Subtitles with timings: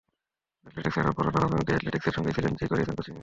[0.61, 3.19] Athletics ছাড়ার পরও নানা ভূমিকায় অ্যাথলেটিকসের সঙ্গেই ছিলেন জি, করিয়েছেন কোচিংও।